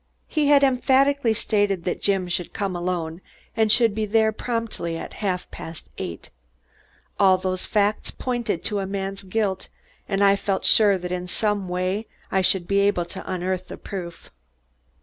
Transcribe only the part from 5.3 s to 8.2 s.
past eight. All those facts